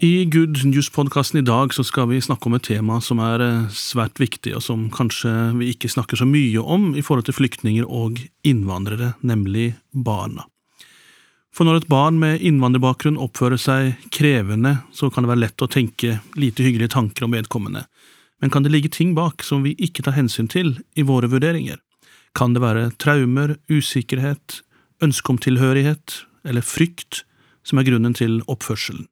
[0.00, 3.68] I Good News-podkasten i dag så skal vi snakke om et tema som er eh,
[3.72, 7.86] svært viktig, og som kanskje vi ikke snakker så mye om i forhold til flyktninger
[7.88, 10.44] og innvandrere, nemlig barna.
[11.48, 15.70] For når et barn med innvandrerbakgrunn oppfører seg krevende, så kan det være lett å
[15.72, 17.86] tenke lite hyggelige tanker om vedkommende,
[18.44, 21.80] men kan det ligge ting bak som vi ikke tar hensyn til i våre vurderinger?
[22.36, 24.60] Kan det være traumer, usikkerhet,
[25.00, 27.24] ønske om tilhørighet eller frykt
[27.64, 29.08] som er grunnen til oppførselen?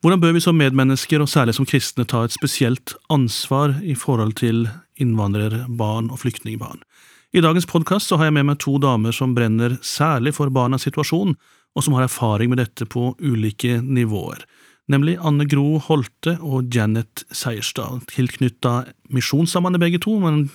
[0.00, 4.32] Hvordan bør vi som medmennesker, og særlig som kristne, ta et spesielt ansvar i forhold
[4.40, 4.62] til
[4.96, 6.80] innvandrerbarn og flyktningbarn?
[7.36, 11.36] I dagens podkast har jeg med meg to damer som brenner særlig for barnas situasjon,
[11.76, 14.40] og som har erfaring med dette på ulike nivåer,
[14.88, 20.46] nemlig Anne Gro Holte og Janet Seierstad, tilknytta Misjonssambandet begge to, men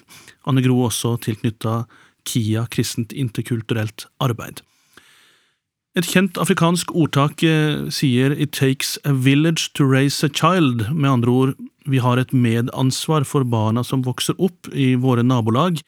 [0.50, 1.84] Anne Gro også tilknytta
[2.26, 4.66] KIA, Kristent interkulturelt arbeid.
[5.96, 11.12] Et kjent afrikansk ordtak eh, sier It takes a village to raise a child, med
[11.12, 11.54] andre ord,
[11.88, 15.80] vi har et medansvar for barna som vokser opp i våre nabolag,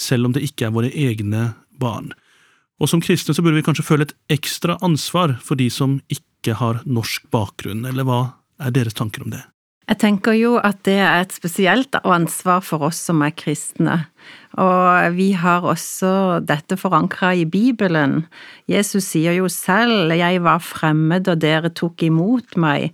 [0.00, 1.50] selv om det ikke er våre egne
[1.82, 2.14] barn.
[2.80, 6.56] Og som kristne så burde vi kanskje føle et ekstra ansvar for de som ikke
[6.56, 8.22] har norsk bakgrunn, eller hva
[8.62, 9.42] er deres tanker om det?
[9.90, 14.06] Jeg tenker jo at det er et spesielt ansvar for oss som er kristne.
[14.60, 18.26] Og vi har også dette forankra i Bibelen.
[18.68, 22.92] Jesus sier jo selv 'Jeg var fremmed, og dere tok imot meg',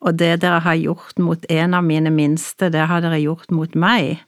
[0.00, 3.74] og det dere har gjort mot en av mine minste, det har dere gjort mot
[3.74, 4.20] meg.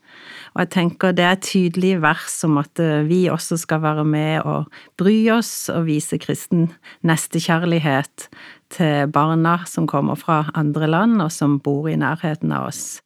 [0.52, 4.04] Og jeg tenker det er et tydelig vers om at eh, vi også skal være
[4.04, 4.68] med og
[5.00, 6.68] bry oss og vise kristen
[7.00, 8.28] nestekjærlighet
[8.76, 13.00] til barna som kommer fra andre land og som bor i nærheten av oss.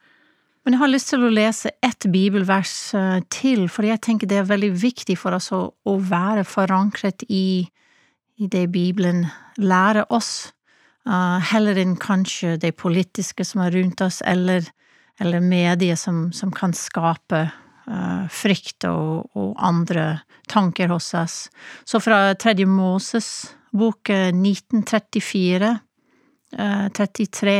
[0.66, 4.40] Men jeg har lyst til å lese ett bibelvers eh, til, for jeg tenker det
[4.40, 7.68] er veldig viktig for oss å, være forankret i,
[8.36, 9.22] det Bibelen
[9.56, 10.50] lærer oss,
[11.08, 14.66] uh, heller enn kanskje det politiske som er rundt oss, eller
[15.18, 17.46] eller medier som, som kan skape
[17.88, 21.36] uh, frykt og, og, andre tanker hos oss.
[21.84, 23.30] Så fra Tredje Moses
[23.72, 25.72] bok 1934,
[26.58, 27.56] uh, 33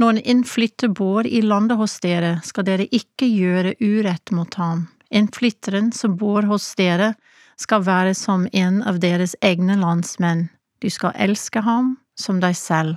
[0.00, 4.86] Når en innflytter bor i landet hos dere, skal dere ikke gjøre urett mot ham.
[5.10, 7.14] Innflytteren som bor hos dere,
[7.60, 10.48] skal være som en av deres egne landsmenn.
[10.80, 12.96] Du skal elske ham som deg selv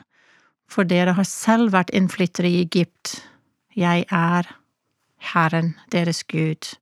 [0.73, 3.19] for dere har selv vært innflyttere i Egypt.
[3.77, 4.49] Jeg er
[5.33, 6.73] Herren, deres Gud.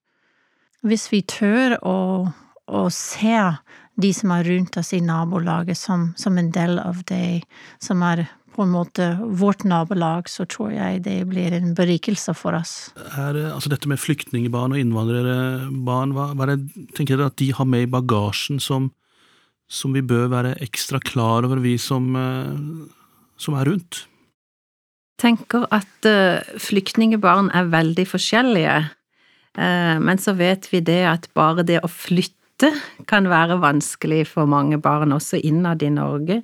[0.82, 1.98] Hvis vi tør å,
[2.66, 3.38] å se
[4.02, 7.44] de som er rundt oss i nabolaget, som, som en del av det
[7.84, 9.06] som er på en måte
[9.40, 12.92] vårt nabolag, så tror jeg det blir en berikelse for oss.
[13.16, 17.52] Er, altså dette med flyktningbarn og innvandrerbarn, hva, hva er det, tenker dere at de
[17.56, 18.90] har med i bagasjen som,
[19.72, 22.56] som vi bør være ekstra klar over, vi som uh,
[23.42, 24.06] som er rundt?
[25.22, 28.78] tenker at uh, flyktningebarn er veldig forskjellige,
[29.54, 32.72] men så vet vi det at bare det å flytte
[33.06, 36.38] kan være vanskelig for mange barn, også innad i Norge,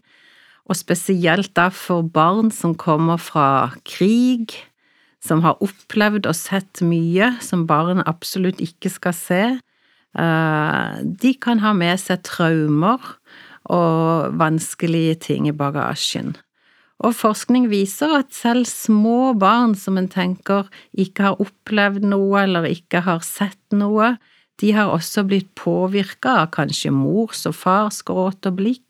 [0.67, 4.55] og spesielt da for barn som kommer fra krig,
[5.23, 9.43] som har opplevd og sett mye som barn absolutt ikke skal se.
[10.17, 12.99] Uh, de kan ha med seg traumer
[13.67, 16.35] og vanskelige ting i bagasjen.
[17.05, 20.65] Og forskning viser at selv små barn som en tenker
[20.97, 24.15] ikke har opplevd noe eller ikke har sett noe,
[24.57, 28.86] de har også blitt påvirka av kanskje mors og fars gråt og blikk.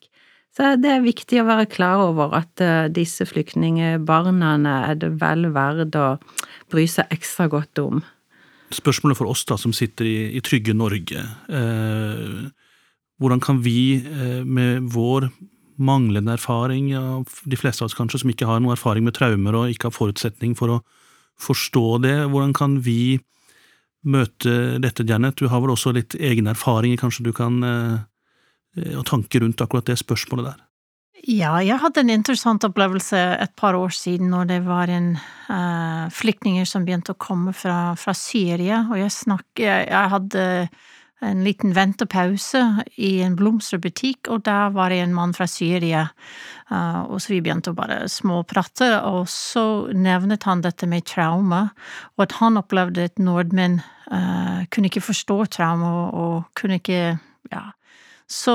[0.57, 4.55] Så det er viktig å være klar over at eh, disse flyktningbarna
[4.89, 6.15] er det vel verdt å
[6.73, 7.99] bry seg ekstra godt om.
[8.73, 12.49] Spørsmålet for oss da, som sitter i, i trygge Norge, eh,
[13.21, 15.29] hvordan kan vi eh, med vår
[15.77, 19.69] manglende erfaring, de fleste av oss kanskje, som ikke har noe erfaring med traumer og
[19.69, 20.81] ikke har forutsetning for å
[21.37, 22.15] forstå det.
[22.33, 23.19] Hvordan kan vi
[24.09, 25.37] møte dette, Janet?
[25.37, 27.99] Du har vel også litt egne erfaringer, kanskje du kan eh,
[28.97, 30.63] og tanker rundt akkurat det spørsmålet der?
[31.25, 35.15] Ja, jeg hadde en interessant opplevelse et par år siden når det var en
[35.49, 40.43] uh, flyktninger som begynte å komme fra, fra Syria, og jeg, snakket jeg, jeg hadde
[41.25, 42.61] en liten ventepause
[43.01, 46.05] i en blomsterbutikk, og der var det en mann fra Syria,
[46.69, 49.65] uh, og så vi begynte å bare småprate, og så
[49.97, 51.63] nevnet han dette med traume,
[52.15, 57.17] og at han opplevde at nordmenn uh, kunne ikke forstå traume, og, og kunne ikke,
[57.49, 57.65] ja,
[58.27, 58.53] så,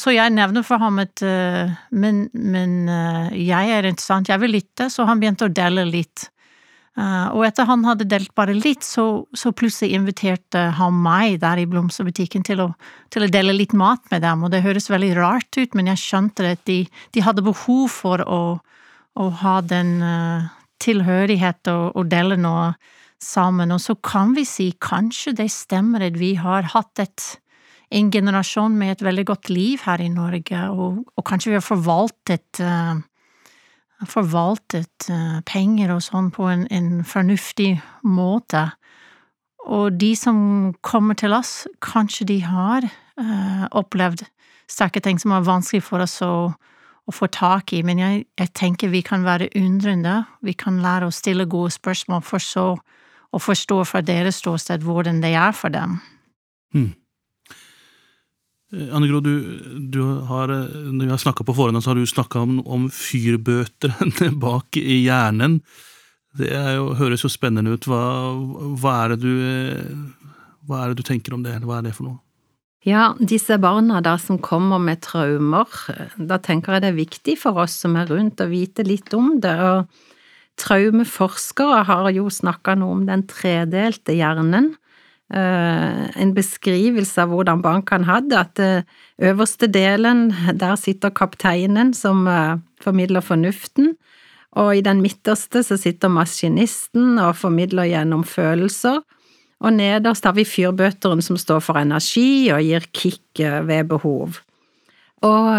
[0.00, 4.54] så, jeg nevner for ham at uh, men, men uh, jeg er interessant, jeg vil
[4.56, 6.30] lytte, så han begynte å dele litt.
[6.96, 11.60] Uh, og etter han hadde delt bare litt, så, så, plutselig inviterte han meg der
[11.60, 12.70] i blomsterbutikken til å,
[13.12, 16.00] til å, dele litt mat med dem, og det høres veldig rart ut, men jeg
[16.00, 16.80] skjønte at de,
[17.12, 18.42] de hadde behov for å,
[19.20, 20.00] å ha den
[20.80, 22.72] tilhørighet og, og, dele noe
[23.20, 27.30] sammen, og så kan vi si kanskje det stemmer at vi har hatt et
[27.90, 31.66] en generasjon med et veldig godt liv her i Norge, og, og kanskje vi har
[31.66, 33.00] forvaltet uh,
[34.08, 37.74] forvaltet uh, penger og sånn på en, en, fornuftig
[38.06, 38.70] måte.
[39.68, 44.24] Og de som kommer til oss, kanskje de har uh, opplevd
[44.70, 48.52] sterke ting som er vanskelig for oss å, å få tak i, men jeg, jeg,
[48.54, 52.68] tenker vi kan være undrende, vi kan lære å stille gode spørsmål for så
[53.30, 55.98] å forstå fra deres ståsted hvordan det er for dem.
[56.74, 56.94] Hmm.
[58.72, 59.34] Eh, Anne Gro, du,
[59.90, 62.88] du, har, eh, når vi har snakka på forhånd, så har du snakka om, om
[62.94, 65.60] fyrbøterne bak i hjernen.
[66.38, 67.88] Det jo, høres jo spennende ut.
[67.90, 68.02] Hva,
[68.78, 70.26] hva, er du, eh,
[70.68, 71.58] hva, er det du, tenker om det?
[71.64, 72.20] Hva er det for noe?
[72.86, 75.68] Ja, disse barna da som kommer med traumer,
[76.16, 79.34] da tenker jeg det er viktig for oss som er rundt å vite litt om
[79.42, 79.52] det.
[79.52, 79.90] og
[80.60, 84.74] Traumeforskere har jo snakka noe om den tredelte hjernen.
[85.30, 88.86] Eh, en beskrivelse av hvordan bankene hadde, at eh,
[89.30, 93.92] øverste delen, der sitter kapteinen som eh, formidler fornuften,
[94.58, 99.04] og i den midterste så sitter maskinisten og formidler gjennom følelser,
[99.60, 103.38] og nederst har vi fyrbøteren som står for energi og gir kick
[103.68, 104.40] ved behov.
[105.22, 105.52] Og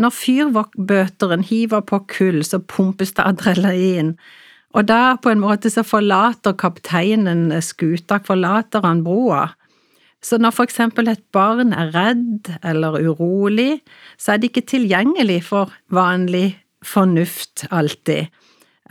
[0.00, 4.14] når fyrbøteren hiver på kull, så pumpes det adrenalin,
[4.74, 9.52] og da på en måte så forlater kapteinen skuta, forlater han broa.
[10.24, 13.82] Så når for eksempel et barn er redd eller urolig,
[14.18, 18.32] så er det ikke tilgjengelig for vanlig fornuft alltid.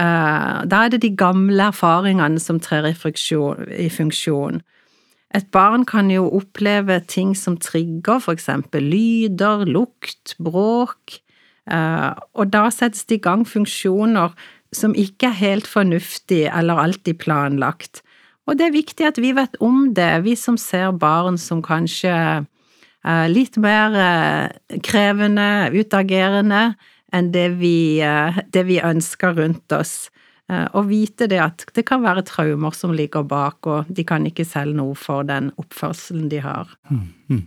[0.02, 4.62] Eh, da er det de gamle erfaringene som trer i funksjon.
[5.34, 11.18] Et barn kan jo oppleve ting som trigger, for eksempel lyder, lukt, bråk,
[11.70, 14.34] eh, og da settes det i gang funksjoner
[14.76, 18.02] som ikke er helt fornuftig eller alltid planlagt.
[18.48, 22.12] Og det er viktig at vi vet om det, vi som ser barn som kanskje
[23.04, 26.74] er litt mer eh, krevende, utagerende
[27.14, 30.10] enn det vi, eh, det vi ønsker rundt oss.
[30.52, 34.28] Eh, og vite det at det kan være traumer som ligger bak, og de kan
[34.28, 36.72] ikke selv noe for den oppførselen de har.
[36.92, 37.44] Mm, mm.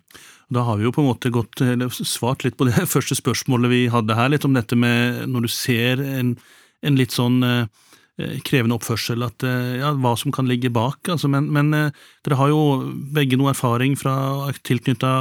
[0.57, 1.61] Da har vi jo på en måte gått,
[1.99, 5.53] svart litt på det første spørsmålet vi hadde her, litt om dette med når du
[5.53, 6.37] ser en
[6.85, 7.65] en litt sånn eh,
[8.21, 11.01] eh, krevende oppførsel, at, eh, ja, hva som kan ligge bak.
[11.13, 12.61] Altså, men, men dere har jo
[13.17, 14.17] begge noe erfaring fra
[14.67, 15.13] tilknytta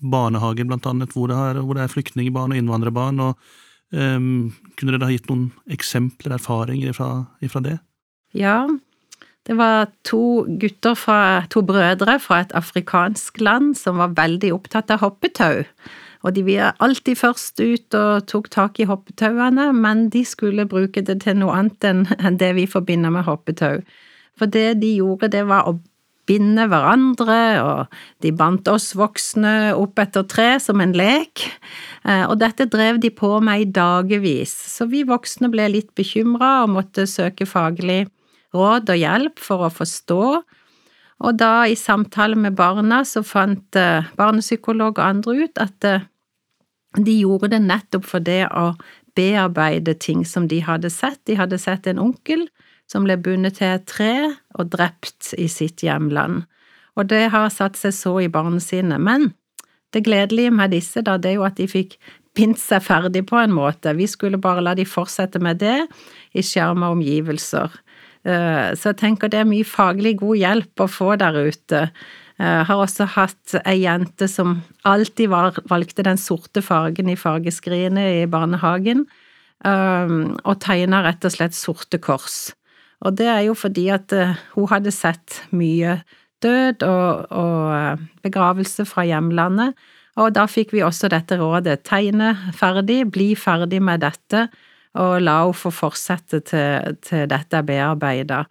[0.00, 3.20] barnehager, blant annet, hvor det, er, hvor er flyktningbarn og innvandrerbarn.
[3.24, 7.12] og um, Kunne dere ha gitt noen eksempler, erfaringer fra,
[7.52, 7.78] fra det?
[8.36, 8.64] Ja,
[9.48, 11.18] det var to gutter fra,
[11.50, 15.64] to brødre fra et afrikansk land som var veldig opptatt av hoppetau.
[16.22, 21.02] Og de var alltid først ut og tok tak i hoppetauene, men de skulle bruke
[21.02, 23.80] det til noe annet enn det vi forbinder med hoppetau.
[24.38, 25.78] For det de gjorde, det var å
[26.30, 31.42] binde hverandre, og de bandt oss voksne opp etter tre som en lek,
[32.06, 36.62] eh, og dette drev de på med i dagevis, så vi voksne ble litt bekymra
[36.62, 38.04] og måtte søke faglig
[38.54, 40.24] råd og hjelp for å forstå.
[41.22, 46.08] Og da, i samtale med barna, så fant eh, barnepsykolog og andre ut at eh,
[46.98, 48.72] de gjorde det nettopp for det å
[49.16, 51.20] bearbeide ting som de hadde sett.
[51.28, 52.46] De hadde sett en onkel
[52.90, 54.14] som ble bundet til et tre
[54.58, 56.44] og drept i sitt hjemland,
[56.98, 59.00] og det har satt seg så i barnesinnet.
[59.00, 59.30] Men
[59.96, 61.96] det gledelige med disse, da, det er jo at de fikk
[62.36, 63.92] bindt seg ferdig på en måte.
[63.96, 65.78] Vi skulle bare la de fortsette med det
[66.36, 67.72] i skjerma omgivelser.
[68.24, 71.86] Eh, så jeg tenker det er mye faglig god hjelp å få der ute.
[72.42, 74.56] Jeg eh, har også hatt ei jente som
[74.88, 79.04] alltid valgte den sorte fargen i fargeskrinet i barnehagen,
[79.62, 82.50] um, og tegna rett og slett sorte kors.
[83.06, 86.00] Og det er jo fordi at uh, hun hadde sett mye
[86.42, 89.78] død og, og uh, begravelse fra hjemlandet,
[90.18, 94.48] og da fikk vi også dette rådet, tegne ferdig, bli ferdig med dette,
[94.98, 98.42] og la henne få fortsette til, til dette er bearbeida.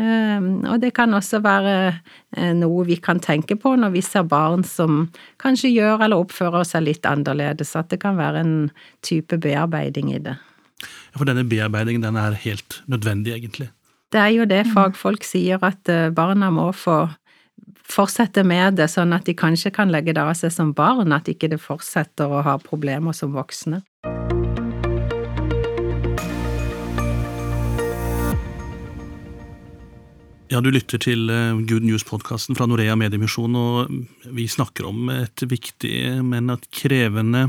[0.00, 4.24] Ehm, og det kan også være eh, noe vi kan tenke på når vi ser
[4.24, 5.10] barn som
[5.42, 8.56] kanskje gjør eller oppfører seg litt annerledes, at det kan være en
[9.04, 10.38] type bearbeiding i det.
[10.82, 13.68] Ja, For denne bearbeidingen den er helt nødvendig, egentlig?
[14.12, 17.04] Det er jo det fagfolk sier, at eh, barna må få
[17.92, 21.28] fortsette med det, sånn at de kanskje kan legge det av seg som barn, at
[21.28, 23.82] ikke det fortsetter å ha problemer som voksne.
[30.52, 33.92] Ja, du lytter til eh, Good News-podkasten fra Norea Mediemisjon, og
[34.36, 35.94] vi snakker om et viktig,
[36.28, 37.46] men et krevende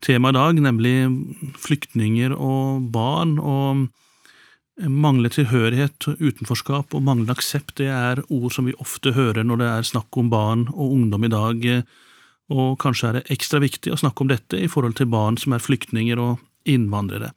[0.00, 0.94] tema i dag, nemlig
[1.60, 3.34] flyktninger og barn.
[3.36, 3.90] og
[4.88, 9.68] Manglende tilhørighet, utenforskap og manglende aksept det er ord som vi ofte hører når det
[9.68, 11.66] er snakk om barn og ungdom i dag,
[12.56, 15.52] og kanskje er det ekstra viktig å snakke om dette i forhold til barn som
[15.52, 17.34] er flyktninger og innvandrere.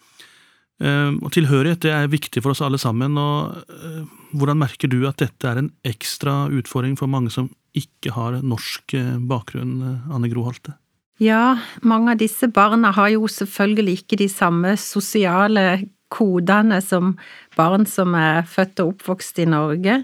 [0.84, 3.16] Ehm, og Tilhørighet det er viktig for oss alle sammen.
[3.18, 4.02] og eh,
[4.36, 8.98] Hvordan merker du at dette er en ekstra utfordring for mange som ikke har norsk
[8.98, 10.76] eh, bakgrunn, eh, Anne Gro Holte?
[11.24, 17.14] Ja, mange av disse barna har jo selvfølgelig ikke de samme sosiale kodene som
[17.56, 20.02] barn som er født og oppvokst i Norge.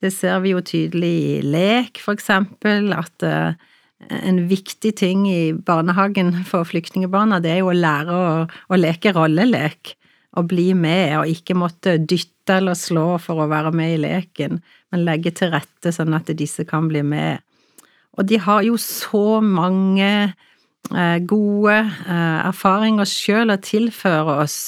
[0.00, 6.32] Det ser vi jo tydelig i lek, for eksempel, at en viktig ting i barnehagen
[6.48, 9.94] for flyktningbarna, det er jo å lære å, å leke rollelek
[10.38, 14.60] å bli med, og ikke måtte dytte eller slå for å være med i leken,
[14.90, 17.42] men legge til rette sånn at disse kan bli med.
[18.18, 24.58] Og de har jo så mange eh, gode eh, erfaringer sjøl å tilføre oss,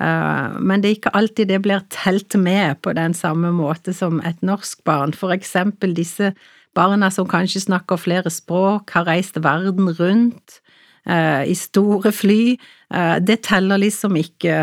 [0.00, 4.20] eh, men det er ikke alltid det blir telt med på den samme måte som
[4.24, 5.16] et norsk barn.
[5.16, 6.34] For eksempel disse
[6.76, 10.60] barna som kanskje snakker flere språk, har reist verden rundt,
[11.06, 12.56] i store fly.
[12.94, 14.60] Eh, det teller liksom ikke.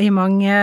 [0.00, 0.56] I mange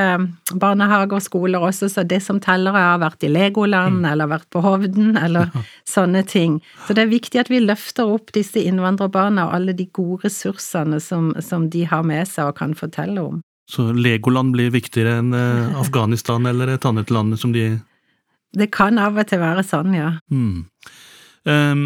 [0.50, 4.10] barnehager og skoler også, så det som teller er å ha vært i Legoland mm.
[4.12, 5.52] eller vært på Hovden eller
[5.96, 6.60] sånne ting.
[6.88, 11.02] Så det er viktig at vi løfter opp disse innvandrerbarna og alle de gode ressursene
[11.04, 13.42] som, som de har med seg og kan fortelle om.
[13.70, 17.78] Så Legoland blir viktigere enn eh, Afghanistan eller et annet land som de
[18.54, 20.16] Det kan av og til være sånn, ja.
[20.34, 20.66] Mm.
[21.44, 21.86] Um,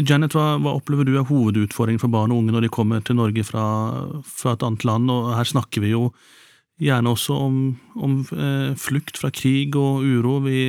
[0.00, 3.18] Janet, hva, hva, opplever du er hovedutfordringen for barn og unge når de kommer til
[3.18, 3.64] Norge fra,
[4.24, 5.10] fra et annet land?
[5.12, 6.06] Og her snakker vi jo
[6.82, 7.58] gjerne også om,
[8.00, 10.38] om eh, flukt fra krig og uro.
[10.46, 10.62] Vi,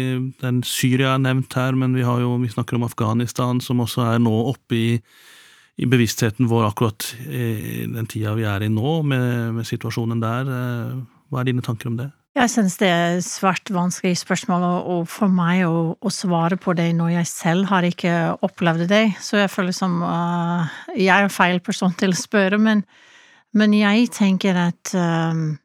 [0.44, 4.24] den Syria er nevnt her, men vi, jo, vi, snakker om Afghanistan, som også er
[4.24, 4.90] nå oppe i,
[5.80, 10.52] i bevisstheten vår akkurat i den tida vi er i nå, med, med situasjonen der.
[10.60, 11.00] Eh,
[11.32, 12.12] hva er dine tanker om det?
[12.34, 16.74] Jeg synes det er et svært vanskelig spørsmål og for meg å, å, svare på
[16.74, 19.04] det når jeg selv har ikke opplevd det.
[19.22, 20.66] Så jeg føler som uh,
[20.98, 22.82] jeg er feil person til å spørre, men,
[23.54, 25.60] men jeg tenker at um,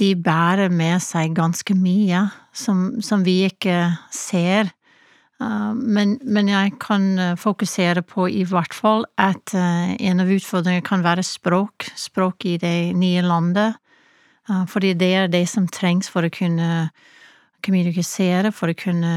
[0.00, 2.24] de bærer med seg ganske mye
[2.56, 4.72] som, som vi ikke ser.
[5.44, 10.88] Uh, men, men, jeg kan fokusere på i hvert fall at uh, en av utfordringene
[10.88, 11.92] kan være språk.
[12.00, 13.81] Språk i det nye landet.
[14.46, 16.90] Fordi det er det som trengs for å kunne
[17.62, 19.12] kommunisere, for å kunne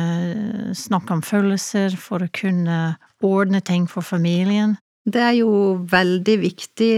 [0.77, 4.77] snakke om følelser, for å kunne ordne ting for familien.
[5.05, 5.50] Det er jo
[5.86, 6.94] veldig viktig,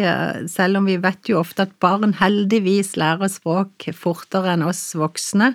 [0.48, 5.50] selv om vi vet jo ofte at barn heldigvis lærer språk fortere enn oss voksne,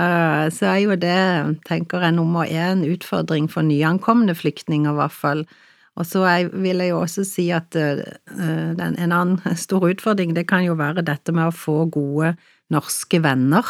[0.00, 1.18] eh, så er jo det,
[1.68, 5.44] tenker jeg, nummer én utfordring for nyankomne flyktninger, i hvert fall.
[6.00, 6.24] Og så
[6.56, 8.00] vil jeg jo også si at uh,
[8.40, 12.34] en annen stor utfordring, det kan jo være dette med å få gode
[12.72, 13.66] norske venner.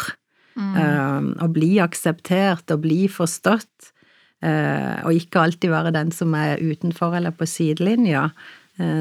[0.54, 0.74] Mm.
[0.76, 3.94] Uh, å bli akseptert og bli forstått.
[4.40, 8.30] Og ikke alltid være den som er utenfor eller på sidelinja.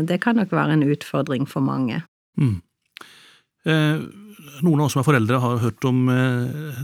[0.04, 2.04] det kan nok være en utfordring for mange.
[2.36, 2.60] Mm.
[3.64, 6.12] noen av oss som er foreldre, har hørt om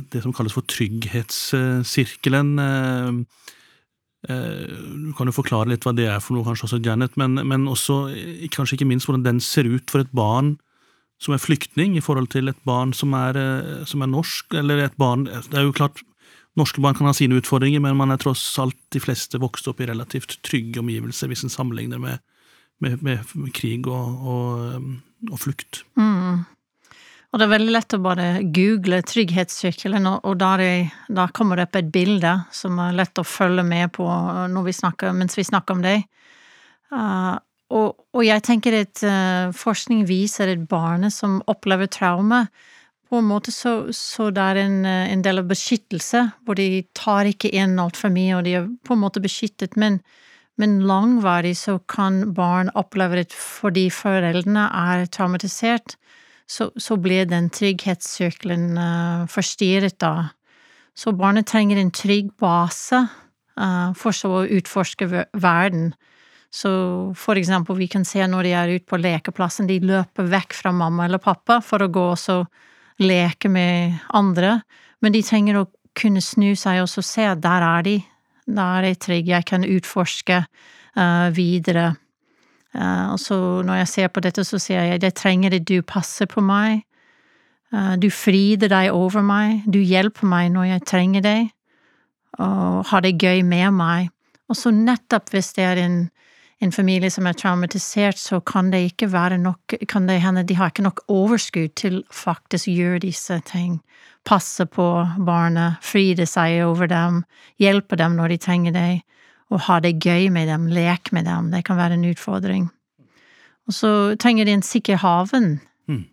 [0.08, 2.56] det som kalles for trygghetssirkelen.
[4.30, 4.68] Eh,
[5.06, 7.68] du kan jo forklare litt hva det er for noe, kanskje også, Janet, men, men
[7.70, 8.06] også
[8.54, 10.56] kanskje ikke minst hvordan den ser ut for et barn
[11.22, 14.84] som er flyktning, i forhold til et barn som er, eh, som er norsk, eller
[14.84, 16.02] et barn Det er jo klart,
[16.58, 19.82] norske barn kan ha sine utfordringer, men man er tross alt de fleste vokst opp
[19.82, 22.20] i relativt trygge omgivelser, hvis en sammenligner med,
[22.80, 24.84] med, med krig og, og,
[25.32, 25.84] og flukt.
[25.96, 26.46] Mm.
[27.36, 28.26] Og det er veldig lett å bare
[28.56, 30.54] google 'trygghetssykkelen', og da,
[31.12, 34.06] da, kommer det opp et bilde som er lett å følge med på
[34.64, 35.98] vi snakker, mens vi snakker om det.
[36.96, 37.36] Uh,
[37.76, 42.46] og, og, jeg tenker at uh, forskning viser at barnet som opplever traume,
[43.12, 47.28] på en måte så, så det er en, en, del av beskyttelse, hvor de tar
[47.28, 50.00] ikke inn altfor mye, og de er på en måte beskyttet, men,
[50.56, 56.00] men langvarig så kan barn oppleve det fordi foreldrene er traumatisert
[56.48, 60.32] så, så blir den trygghetssirkelen uh, forstyrret, da.
[60.96, 63.02] Så barnet trenger en trygg base
[63.60, 65.90] uh, for så å utforske verden.
[66.56, 66.70] Så
[67.20, 70.72] for eksempel, vi kan se når de er ute på lekeplassen, de løper vekk fra
[70.72, 74.62] mamma eller pappa for å gå og leke med andre,
[75.04, 77.98] men de trenger å kunne snu seg og se der er de,
[78.46, 81.96] da er de trygge, jeg kan utforske uh, videre.
[82.76, 85.80] Uh, og så når jeg ser på dette, så sier jeg, det trenger det, du
[85.82, 86.84] passer på meg,
[87.74, 91.48] uh, du frider deg over meg, du hjelper meg når jeg trenger deg,
[92.36, 94.12] og har det gøy med meg.
[94.52, 96.02] Og så nettopp hvis det er en
[96.64, 100.56] en familie som er traumatisert, så kan det ikke være nok, kan det hende de
[100.56, 103.82] har ikke nok overskudd til faktisk å gjøre disse ting.
[104.26, 104.88] Passe på
[105.28, 107.24] barnet, fride seg over dem,
[107.62, 109.02] hjelpe dem når de trenger det,
[109.54, 111.52] og ha det gøy med dem, leke med dem.
[111.54, 112.70] Det kan være en utfordring.
[113.68, 115.60] Og så trenger de en sikker haven.
[115.88, 116.06] Mm.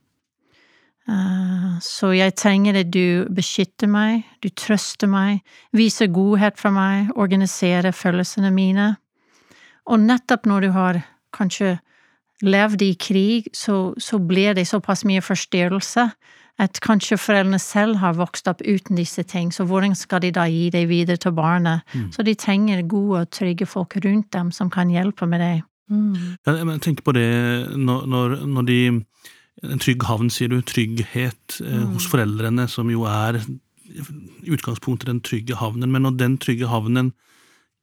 [1.09, 5.41] Uh, så jeg trenger at du beskytter meg, du trøster meg,
[5.73, 8.93] viser godhet for meg, organiserer følelsene mine
[9.89, 11.01] og nettopp når du har
[11.35, 11.77] kanskje
[12.43, 16.09] levd i krig, så, så blir det såpass mye forstyrrelse
[16.62, 20.47] at kanskje foreldrene selv har vokst opp uten disse ting, så hvordan skal de da
[20.50, 21.83] gi det videre til barnet?
[21.95, 22.11] Mm.
[22.14, 25.57] Så de trenger gode og trygge folk rundt dem som kan hjelpe med det.
[25.90, 26.38] Mm.
[26.47, 27.26] Jeg tenker på det
[27.76, 28.83] når, når, når, de
[29.62, 30.57] En trygg havn, sier du.
[30.64, 31.92] Trygghet eh, mm.
[31.92, 33.37] hos foreldrene, som jo er
[34.50, 35.92] utgangspunktet den trygge havnen.
[35.92, 37.12] Men når den trygge havnen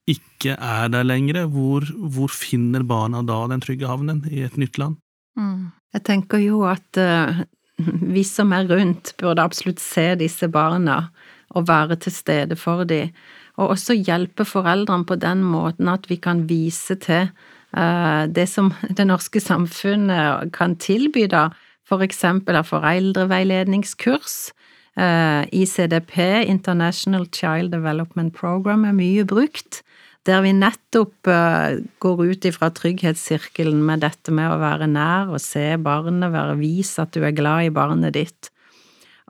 [0.10, 4.82] ikke er der lenger, hvor, hvor, finner barna da den trygge havnen i et nytt
[4.82, 4.98] land?
[5.38, 5.70] Mm.
[5.94, 7.44] Jeg tenker jo at uh,
[8.16, 11.08] vi som er rundt, burde absolutt se disse barna
[11.50, 13.14] og være til stede for dem,
[13.60, 17.32] og også hjelpe foreldrene på den måten at vi kan vise til
[17.76, 21.50] uh, det som det norske samfunnet kan tilby, da,
[21.90, 24.54] for eksempel av foreldreveiledningskurs.
[25.00, 26.18] Uh, ICDP,
[26.50, 29.82] International Child Development Program, er mye brukt
[30.28, 35.42] der vi nettopp uh, går ut ifra trygghetssirkelen med dette med å være nær og
[35.44, 38.52] se barnet, være vise at du er glad i barnet ditt.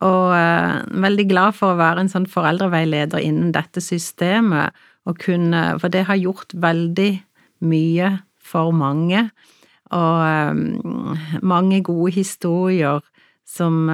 [0.05, 4.75] Og uh, veldig glad for å være en sånn foreldreveileder innen dette systemet,
[5.07, 7.11] og kunne, for det har gjort veldig
[7.65, 8.11] mye
[8.43, 9.29] for mange,
[9.95, 13.01] og um, mange gode historier
[13.49, 13.89] som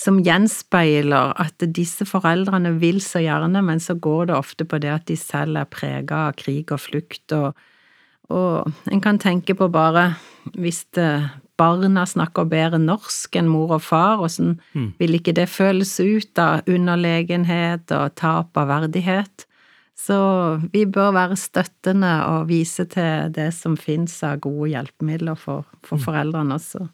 [0.00, 4.94] som gjenspeiler at disse foreldrene vil så gjerne, men så går det ofte på det
[4.94, 7.58] at de selv er prega av krig og flukt, og,
[8.32, 10.14] og en kan tenke på bare
[10.56, 10.86] hvis
[11.60, 14.94] barna snakker bedre norsk enn mor og far, åssen mm.
[15.02, 19.44] vil ikke det føles ut av underlegenhet og tap av verdighet?
[20.00, 20.16] Så
[20.72, 26.00] vi bør være støttende og vise til det som finnes av gode hjelpemidler for, for
[26.00, 26.04] mm.
[26.06, 26.86] foreldrene også.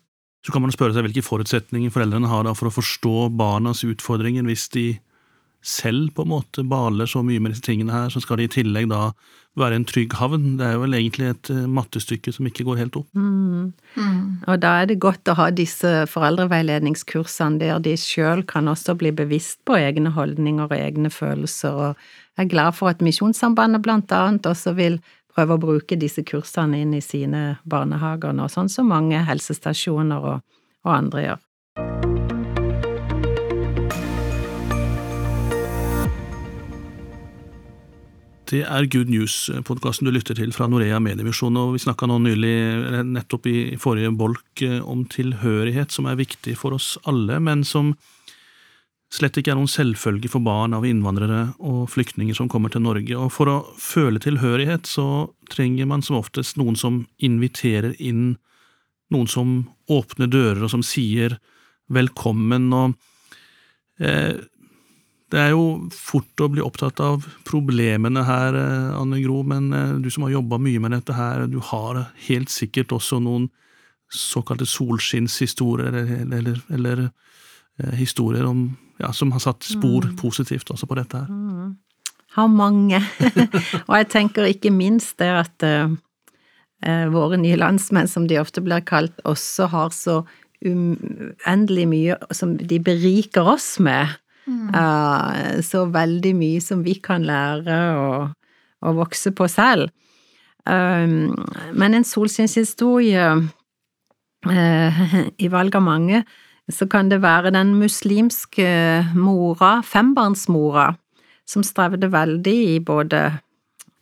[0.47, 4.47] Så kan man spørre seg hvilke forutsetninger foreldrene har da for å forstå barnas utfordringer
[4.47, 4.87] hvis de
[5.67, 8.53] selv på en måte baler så mye med disse tingene her, så skal de i
[8.53, 9.09] tillegg da
[9.59, 10.45] være en trygg havn.
[10.61, 13.09] Det er jo vel egentlig et eh, mattestykke som ikke går helt opp.
[13.17, 13.73] Mm.
[13.97, 14.21] Mm.
[14.47, 19.11] Og da er det godt å ha disse foreldreveiledningskursene der de sjøl kan også bli
[19.17, 24.13] bevisst på egne holdninger og egne følelser, og jeg er glad for at Misjonssambandet blant
[24.13, 25.01] annet også vil
[25.37, 30.63] prøve å bruke disse kursene inn i sine barnehager nå, sånn som mange helsestasjoner og,
[30.87, 31.43] og andre gjør.
[38.47, 42.55] Det er Good News-podkasten du lytter til fra Norea Medievisjon, og vi snakka nå nylig,
[43.09, 47.97] nettopp i forrige bolk, om tilhørighet, som er viktig for oss alle, men som
[49.13, 53.15] slett ikke er noen selvfølge for barn av innvandrere og flyktninger som kommer til Norge,
[53.19, 58.35] og for å føle tilhørighet så trenger man som oftest noen som inviterer inn,
[59.15, 59.57] noen som
[59.93, 61.39] åpner dører og som sier
[61.93, 64.35] velkommen, og eh,
[65.31, 69.95] det er jo fort å bli opptatt av problemene her, eh, Anne Gro, men eh,
[70.03, 73.49] du som har jobba mye med dette her, du har helt sikkert også noen
[74.13, 77.09] såkalte solskinnshistorier, eller, eller, eller
[77.77, 80.17] historier om ja, som har satt spor mm.
[80.21, 81.29] positivt også på dette her.
[81.29, 81.77] Mm.
[82.37, 83.01] Har mange.
[83.89, 88.85] og jeg tenker ikke minst det at uh, våre nye landsmenn, som de ofte blir
[88.89, 90.23] kalt, også har så
[90.65, 94.17] uendelig mye som de beriker oss med.
[94.47, 94.71] Mm.
[94.73, 98.35] Uh, så veldig mye som vi kan lære og,
[98.87, 99.91] og vokse på selv.
[100.67, 101.31] Um,
[101.79, 103.27] men en solskinnshistorie
[104.51, 105.03] uh,
[105.45, 106.25] i valg av mange
[106.73, 108.69] så kan det være den muslimske
[109.15, 110.95] mora, fembarnsmora,
[111.47, 113.39] som strevde veldig i både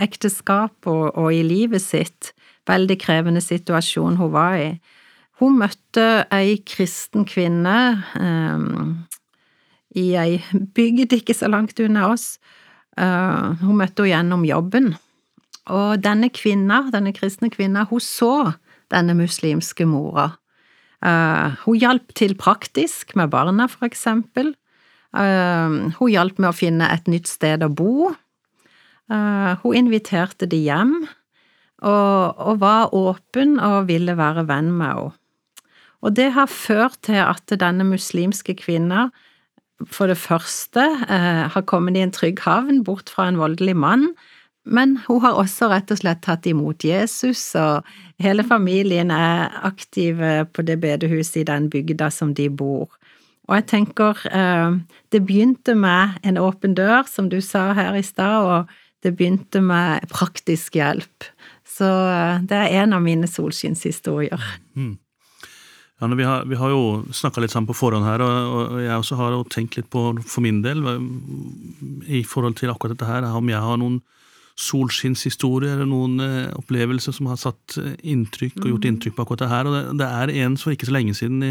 [0.01, 2.33] ekteskap og, og, i livet sitt.
[2.69, 4.71] Veldig krevende situasjon hun var i.
[5.43, 7.77] Hun møtte ei kristen kvinne
[8.17, 8.65] eh,
[10.01, 10.39] i ei
[10.75, 12.39] bygd ikke så langt unna oss.
[12.97, 14.95] Eh, hun møtte henne gjennom jobben,
[15.73, 18.55] og denne kvinna, denne kristne kvinna, hun så
[18.93, 20.31] denne muslimske mora.
[21.05, 24.55] Uh, hun hjalp til praktisk med barna, for eksempel.
[25.13, 28.15] Uh, hun hjalp med å finne et nytt sted å bo.
[29.05, 30.95] hun inviterte de hjem,
[31.85, 35.13] og, og var åpen og ville være venn med henne.
[36.01, 39.11] Og det har ført til at denne muslimske kvinna
[39.85, 44.09] for det første har kommet i en trygg havn bort fra en voldelig mann,
[44.65, 47.85] men hun har også rett og slett tatt imot Jesus, og
[48.23, 52.89] hele familien er aktive på det bedehuset i den bygda som de bor.
[53.45, 54.79] Og jeg tenker, eh,
[55.13, 58.73] det begynte med en åpen dør, som du sa her i stad, og
[59.05, 61.29] det begynte med praktisk hjelp.
[61.69, 64.41] Så eh, det er en av mine solskinnshistorier.
[64.75, 64.97] Mm.
[66.01, 68.97] Ja, vi, har, vi, har, jo snakka litt sammen på forhånd her, og, og jeg
[68.97, 70.81] også har tenkt litt på, for min del,
[72.09, 74.01] i forhold til akkurat dette her, om jeg har noen
[74.61, 78.91] solskinnshistorier eller noen eh, opplevelser som har satt eh, inntrykk og gjort mm.
[78.93, 79.71] inntrykk på akkurat det her.
[79.71, 81.51] Og det, det er en for ikke så lenge siden i,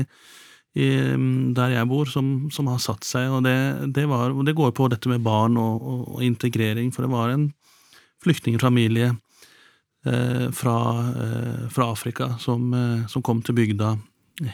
[0.79, 0.87] i,
[1.17, 3.57] mm, der jeg bor, som, som, har satt seg, og det,
[3.95, 7.33] det, var, det, går på dette med barn og, og, og integrering, for det var
[7.33, 7.49] en
[8.23, 10.77] flyktningfamilie eh, fra,
[11.25, 13.97] eh, fra, Afrika som, eh, som, kom til bygda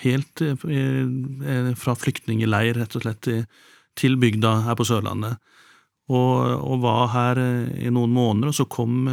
[0.02, 3.30] helt eh, fra flyktningleir, rett og slett,
[4.00, 5.38] til bygda her på Sørlandet.
[6.10, 9.08] Og, og var her eh, i noen måneder, og så kom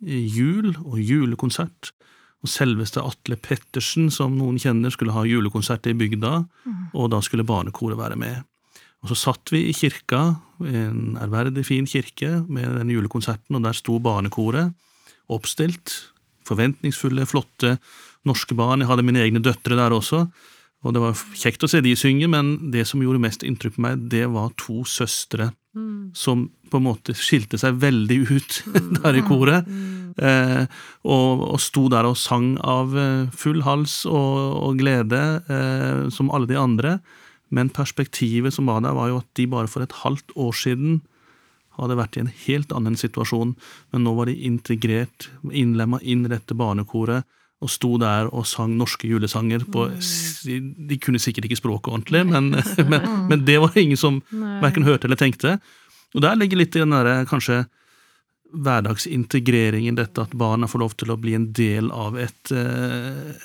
[0.00, 1.92] jul og julekonsert.
[2.40, 6.78] Og selveste Atle Pettersen, som noen kjenner, skulle ha julekonsert i bygda, mm.
[6.96, 8.46] og da skulle barnekoret være med.
[9.04, 10.22] Og så satt vi i kirka,
[10.64, 14.72] en ærverdig fin kirke, med den julekonserten, og der sto barnekoret
[15.30, 15.92] oppstilt,
[16.48, 17.76] forventningsfulle, flotte
[18.26, 18.82] norske barn.
[18.82, 20.24] Jeg hadde mine egne døtre der også.
[20.80, 23.84] Og det var kjekt å se de synge, men det som gjorde mest inntrykk på
[23.84, 26.12] meg, det var to søstre mm.
[26.14, 28.60] som på en måte skilte seg veldig ut
[29.00, 29.66] der i koret.
[29.66, 30.12] Mm.
[30.20, 30.64] Eh,
[31.06, 34.38] og, og, sto der og sang av eh, full hals og,
[34.70, 36.98] og glede, eh, som alle de andre.
[37.50, 41.00] Men perspektivet som var der, var jo at de bare for et halvt år siden
[41.80, 43.54] hadde vært i en helt annen situasjon,
[43.94, 47.24] men nå var de integrert, innlemma inn i dette barnekoret
[47.60, 50.70] og sto der og sang norske julesanger på mm.
[50.88, 52.54] De kunne sikkert ikke språket ordentlig, men,
[52.90, 55.58] men, men det var ingen som verken hørte eller tenkte.
[56.16, 57.62] Og der ligger litt i den derre kanskje
[58.50, 63.36] hverdagsintegreringen, dette at barna får lov til å bli en del av et, eh,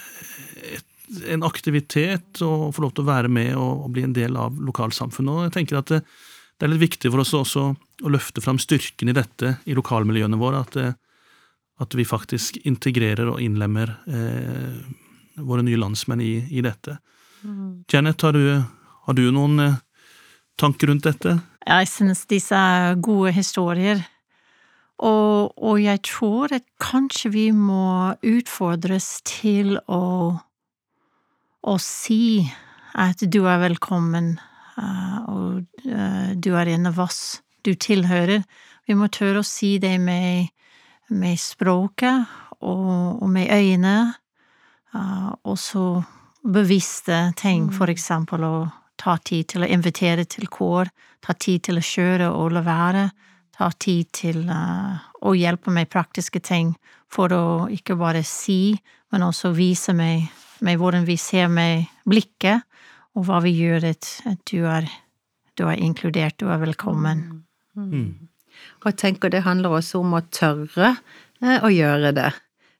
[0.73, 0.87] et
[1.29, 4.55] en aktivitet og få lov til å være med og, og, bli en del av
[4.57, 5.33] lokalsamfunnet.
[5.33, 8.59] Og jeg tenker at det, det, er litt viktig for oss også å løfte fram
[8.61, 10.63] styrken i dette i lokalmiljøene våre.
[10.65, 10.87] At det,
[11.81, 14.77] at vi faktisk integrerer og innlemmer eh,
[15.43, 16.97] våre nye landsmenn i, i dette.
[17.43, 17.83] Mm.
[17.91, 18.63] Janet, har du,
[19.07, 19.77] har du noen eh,
[20.59, 21.37] tanker rundt dette?
[21.65, 24.03] Jeg synes disse er gode historier.
[25.03, 30.03] Og, og, jeg tror at kanskje vi må utfordres til å,
[31.59, 32.45] å si
[32.95, 34.37] at du er velkommen,
[34.79, 38.45] uh, og uh, du er en av oss, du tilhører.
[38.87, 40.47] Vi må tørre å si det med
[41.13, 42.25] med språket
[42.61, 44.13] og, og med øynene,
[44.95, 45.85] uh, og så
[46.45, 47.75] bevisste ting, mm.
[47.77, 48.55] for eksempel å
[48.97, 50.89] ta tid til å invitere til kår,
[51.25, 53.05] ta tid til å kjøre og la være,
[53.55, 56.75] ta tid til uh, å hjelpe med praktiske ting
[57.11, 58.75] for å ikke bare si,
[59.13, 60.27] men også vise meg,
[60.65, 62.65] med hvordan vi ser med blikket,
[63.15, 64.87] og hva vi gjør, at, at du, er,
[65.55, 67.23] du, er, inkludert, du er velkommen.
[67.75, 68.27] Mm.
[68.85, 70.93] Og jeg tenker det handler også om å tørre
[71.41, 72.29] eh, å gjøre det.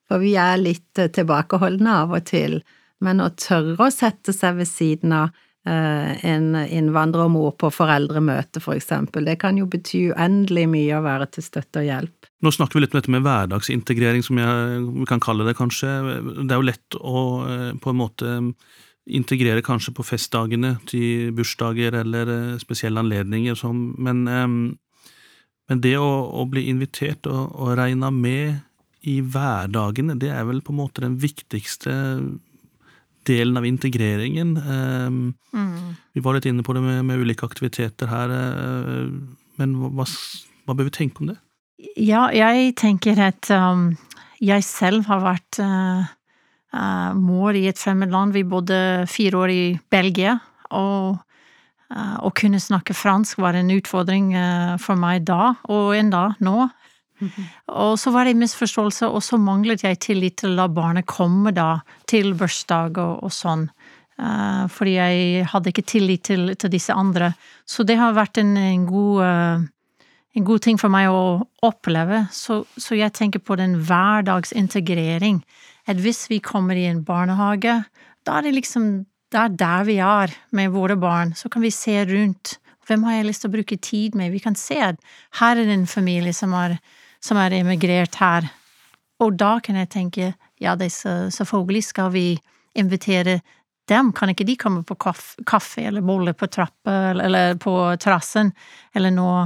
[0.05, 2.59] For vi er litt eh, tilbakeholdne av og til,
[3.05, 5.33] men å tørre å sette seg ved siden av
[5.65, 11.29] eh, en innvandrermor på foreldremøte, for eksempel, det kan jo bety uendelig mye å være
[11.33, 12.31] til støtte og hjelp.
[12.45, 15.97] Nå snakker vi litt om dette med hverdagsintegrering, som jeg, kan kalle det, kanskje.
[16.43, 17.21] Det er jo lett å
[17.81, 18.39] på en måte
[19.05, 24.25] integrere kanskje på festdagene til bursdager eller spesielle anledninger, som, men
[25.69, 28.62] men det å, å bli invitert og, og regna med
[29.06, 31.93] i hverdagene, det er vel på en måte den viktigste
[33.25, 34.56] delen av integreringen.
[34.58, 35.19] Um,
[35.54, 35.95] mm.
[36.13, 39.10] Vi var litt inne på det med, med ulike aktiviteter her, uh,
[39.62, 41.39] men hva, hva, bør vi tenke om det?
[42.01, 43.91] Ja, jeg tenker at um,
[44.41, 46.06] jeg selv har vært uh,
[47.17, 48.34] mor i et fremmed land.
[48.38, 48.78] Vi bodde
[49.10, 50.38] fire år i Belgia,
[50.73, 51.35] og Eh,
[51.93, 56.65] å kunne snakke fransk var en utfordring eh, for meg da, og enda nå.
[57.84, 61.08] Og så var det en misforståelse, og så manglet jeg tillit til å la barnet
[61.08, 61.78] komme da
[62.12, 63.69] til bursdag og, og sånn.
[64.19, 67.34] Uh, fordi jeg hadde ikke tillit til, til, disse andre.
[67.67, 72.26] Så det har vært en, en, god, uh, en god ting for meg å oppleve.
[72.36, 75.39] Så, så, jeg tenker på den hverdagsintegrering.
[75.88, 77.82] At hvis vi kommer i en barnehage,
[78.28, 81.34] da er det liksom det er der vi er med våre barn.
[81.36, 82.56] Så kan vi se rundt.
[82.88, 84.32] Hvem har jeg lyst til å bruke tid med?
[84.32, 85.02] Vi kan se at
[85.41, 86.78] her er det en familie som er,
[87.19, 88.48] som er emigrert her.
[89.19, 92.28] Og da kan jeg tenke ja, det, så, selvfølgelig skal vi
[92.80, 93.41] invitere
[93.89, 98.54] dem, kan ikke de komme på kaffe eller bolle på trappa eller på terrassen
[98.95, 99.45] eller noe?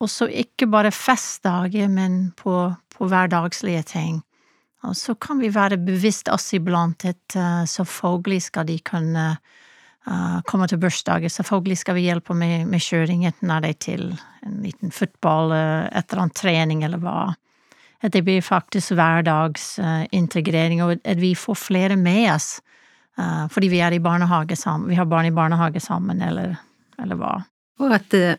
[0.00, 2.54] Og så ikke bare festdager, men på,
[2.92, 4.20] på hverdagslige ting.
[4.86, 10.38] Og så kan vi være bevisst oss iblant at uh, selvfølgelig skal de kunne uh,
[10.46, 14.12] komme til bursdager, selvfølgelig skal vi hjelpe med, med kjøring, enten er til
[14.46, 17.34] en liten fotball, uh, et eller annet trening eller hva.
[18.04, 22.60] At det blir faktisk hverdagsintegrering, og at vi får flere med oss
[23.16, 26.50] fordi vi er i barnehage sammen, vi har barn i barnehage sammen, eller,
[27.00, 27.30] eller hva.
[27.76, 28.36] Og at uh,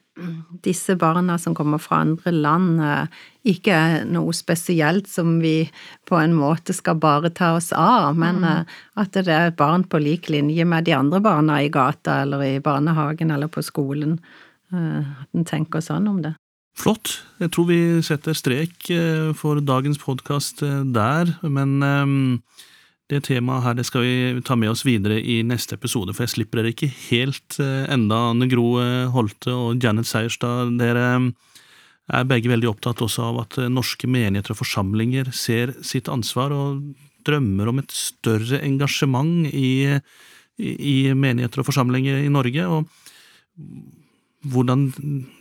[0.66, 5.68] disse barna som kommer fra andre land, uh, ikke er noe spesielt som vi
[6.10, 8.74] på en måte skal bare ta oss av, men mm.
[9.00, 12.58] at det er barn på lik linje med de andre barna i gata eller i
[12.64, 14.18] barnehagen eller på skolen.
[14.68, 16.34] At en tenker sånn om det.
[16.76, 17.22] Flott.
[17.40, 18.90] Jeg tror vi setter strek
[19.40, 20.60] for dagens podkast
[20.92, 21.80] der, men
[23.12, 26.34] det temaet her det skal vi ta med oss videre i neste episode, for jeg
[26.34, 28.20] slipper dere ikke helt eh, enda.
[28.34, 31.28] Anne Gro eh, Holte og Janet Seierstad, dere eh,
[32.20, 36.84] er begge veldig opptatt også av at norske menigheter og forsamlinger ser sitt ansvar og
[37.28, 40.00] drømmer om et større engasjement i,
[40.64, 42.64] i menigheter og forsamlinger i Norge.
[42.64, 42.88] og
[44.48, 44.86] Hvordan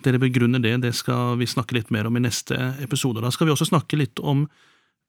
[0.03, 3.23] dere begrunner det, det skal vi snakke litt mer om i neste episode.
[3.23, 4.49] Da skal vi også snakke litt om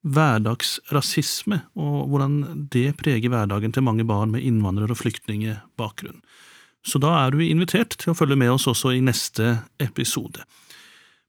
[0.05, 6.21] hverdagsrasisme, og hvordan det preger hverdagen til mange barn med innvandrer- og flyktningbakgrunn.
[6.87, 10.45] Så da er du invitert til å følge med oss også i neste episode.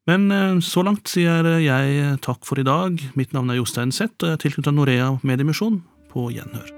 [0.08, 3.02] Men eh, så langt sier jeg takk for i dag.
[3.18, 5.82] Mitt navn er Jostein Zett, og jeg er tilknyttet Norea Mediemisjon.
[6.08, 6.77] På gjenhør.